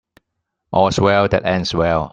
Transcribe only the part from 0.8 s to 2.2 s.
well that ends well.